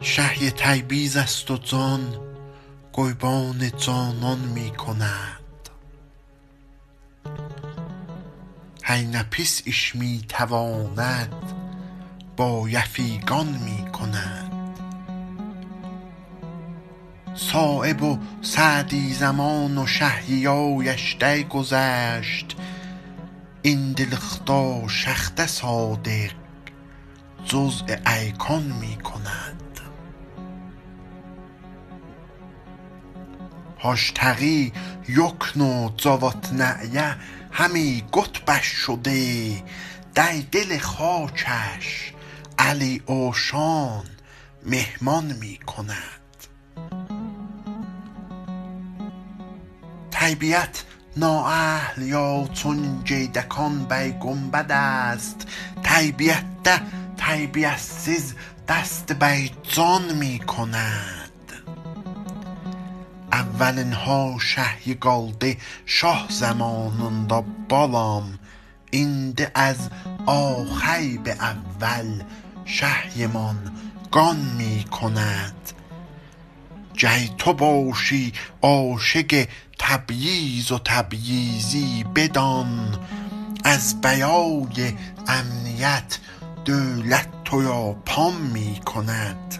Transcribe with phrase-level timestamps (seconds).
[0.00, 2.16] شهی تیبیز است و جان
[2.92, 5.68] قربان جانان می کند.
[8.84, 11.32] هی نه پیس اش می تواند
[12.36, 14.52] با یفیقان می کند.
[17.34, 22.56] صایب و سعدی زمان و شهریارش درگذشت.
[23.62, 26.30] این دلخطا شخته صادق
[27.44, 29.55] جزع ایکان می کند.
[33.86, 34.72] هاشتقی
[35.08, 37.16] یکن و جوات نایه
[37.52, 39.62] همی قطبش شده.
[40.14, 42.12] در دل خاکش
[42.58, 44.04] علی اوشان
[44.66, 46.36] مهمان می کند.
[50.10, 50.82] طیبیت
[51.16, 55.48] نااهل یا چون جیدکان بر گنبد است.
[55.82, 56.80] طیبیت ده
[57.16, 58.32] طیبیت سز
[58.68, 61.25] دست بر جان می کند.
[63.56, 65.50] Evvelinha şəhyi qaldı
[65.86, 67.38] şah zamanında
[67.70, 68.26] balam
[68.92, 69.80] indi əz
[70.26, 72.10] آخر به اول
[72.64, 73.58] شهیمان
[74.12, 75.72] قان می کند.
[76.94, 79.46] گر تو باشی عاشق
[79.78, 82.98] تبریز و تبریزی بدان.
[83.64, 84.94] از برای
[85.28, 86.18] امنیت
[86.64, 89.58] دولت تو را پان می کند.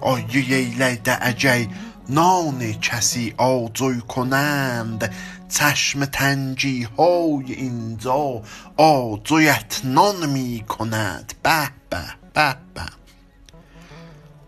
[0.00, 1.66] آری ایله اگر
[2.08, 5.14] نان کسی آجر کنند
[5.48, 8.42] چشم تنگی های اینجا
[8.76, 11.34] آجرت نان می کند.
[11.42, 12.82] به به به به.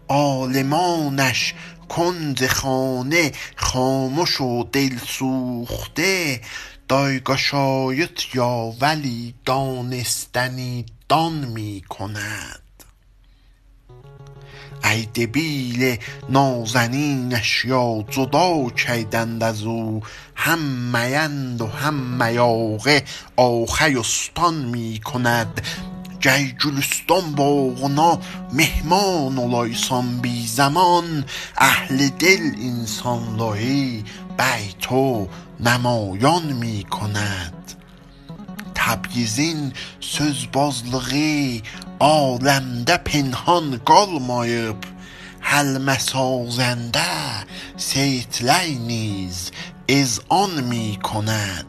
[0.08, 1.54] عالمانش
[1.88, 6.40] کنج خانه خامش و دل سوخته
[6.88, 12.69] در گشایش یا ولی دانستنی دان می کند.
[14.84, 15.96] ای دبیل
[16.28, 20.02] نازنینش یا جدا کردند از او
[20.34, 20.58] هم
[20.96, 23.04] میند و هم میاقه
[23.36, 25.60] آخرستان می کند.
[26.20, 28.18] گر گلستان باغنا
[28.52, 31.24] مهمان الیسان بی زمان.
[31.56, 34.04] اهل دل اینسان ları
[34.36, 35.28] بر تو
[35.60, 37.79] نمایان می کند.
[38.90, 41.62] تبریزین sözbazlığı
[42.02, 44.86] aləmdə pinhan qalmayıb
[45.50, 47.10] Həlmə sazəndə
[47.88, 49.38] seyidlər نیز
[49.88, 51.66] اذعان می کند.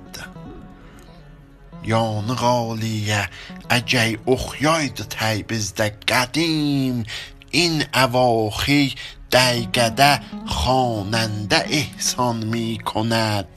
[1.83, 3.29] یانق عالیه
[3.69, 7.03] اگر احیای تبریزdə قدیم.
[7.51, 8.89] این اواخر
[9.31, 13.47] در قده خواننده احسان می کند.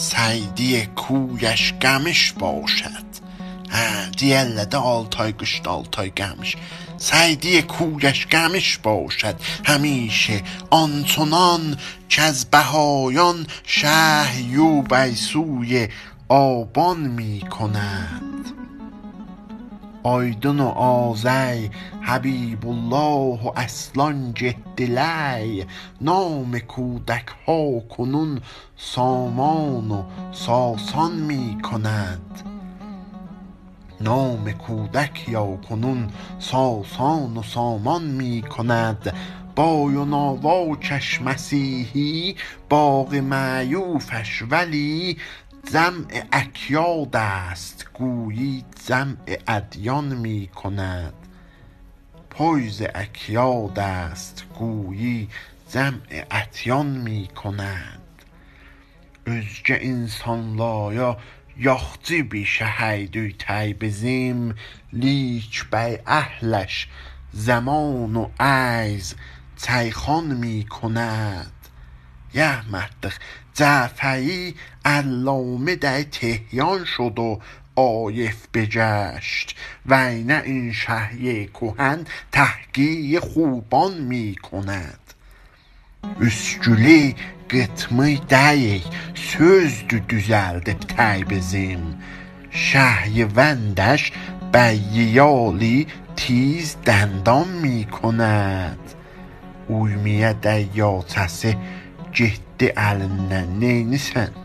[0.00, 3.08] سعدی کویش گمش باشد.
[4.16, 6.56] دیله ده altay qışda altay gəlmiş
[6.98, 9.36] سعدی کویش گمش باشد.
[9.64, 11.76] همیشه آنچنان
[12.10, 15.88] کز بهایان شهر رو بر سوی
[16.28, 18.17] آبان می کند
[20.02, 21.68] آیدن و آذر
[22.00, 25.66] حبیب الله و اصلان جدلی
[26.00, 28.40] نام کودک ها کنون
[28.76, 32.42] سامان و ساسان می کند.
[34.00, 39.14] نام کودک یا کنون ساسان و سامان می کند.
[39.58, 42.36] بای و ناواکش مسیحی
[42.68, 45.16] باغ معیوفش ولی
[45.64, 49.16] جمع اکیاد است گویی جمع
[49.48, 51.14] ادیان می کند.
[52.38, 55.28] فیض اکیاد است گویی
[55.72, 57.98] جمع ادیان می کند.
[59.26, 61.10] özgə insanlara
[61.68, 64.40] yaxşı bir şəhərdir Təbrizim
[64.92, 66.88] لیک بر اهلش
[67.32, 69.14] زمان و عرض
[69.62, 71.57] چرخان می کند.
[72.34, 73.18] رحمت
[73.54, 77.40] جعفری علامه در تهران شد و
[77.76, 79.56] عارف بگشت
[79.86, 84.98] ورنه این شهر کهن تحقیر خوبان می کند
[86.20, 87.14] üskülü
[87.48, 88.84] qıtmı deyil
[89.14, 91.84] sözdür düzəldib Təbrizim
[92.50, 94.02] şهریوندش
[94.52, 94.74] بر
[95.18, 95.86] یالی
[96.16, 98.84] تیز دندان می کند
[99.68, 101.52] uymuya dəryاçəsi
[102.19, 104.39] getdi əlindən neynirsən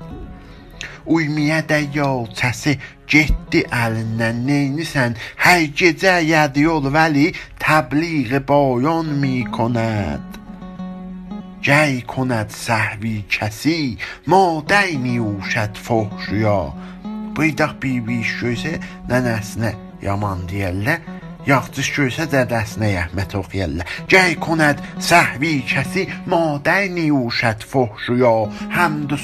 [1.08, 2.74] uymuya dəryاçəsi
[3.12, 7.28] getdi əlindən neynirsən hər gecə yədyol vəli
[7.64, 10.28] təbliğ bayan می کند
[11.68, 13.98] گر کند سهوی کسی
[14.32, 16.58] مادər نیوشد fuhşuya
[17.36, 18.74] buydaq bir-bir görsə
[19.10, 19.72] nənəsinə
[20.06, 21.11] yaman deyərlər
[21.47, 28.17] یاختش جویسه در دست نیه و خیله جای کند صحوی کسی مادر نیوشد فحش و
[28.17, 28.49] یا.
[28.69, 29.19] همد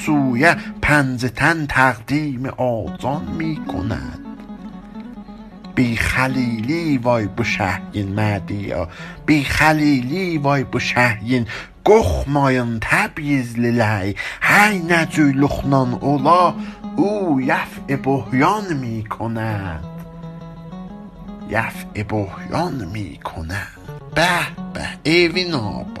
[0.82, 4.26] پنزتن تقدیم آزان می کند.
[5.74, 8.72] بی خلیلی وای بو شهین مردی
[9.26, 11.46] بی خلیلی وای بو شهین
[11.84, 16.54] گخ ماین تبیز للی هی نجوی لخنان اولا
[16.96, 19.89] او یفع بحیان می کند.
[21.50, 23.68] کند رفع بحران می کند
[24.14, 24.28] به
[24.74, 25.99] به ایوین آباد